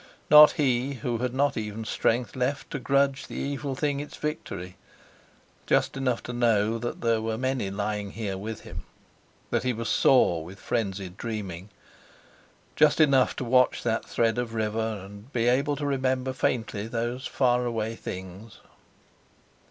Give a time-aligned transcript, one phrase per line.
[0.31, 5.95] Not he, who had not even strength left to grudge the evil thing its victory—just
[5.95, 8.81] enough to know that there were many lying here with him,
[9.51, 11.69] that he was sore with frenzied dreaming;
[12.75, 17.27] just enough to watch that thread of river and be able to remember faintly those
[17.27, 18.57] far away things....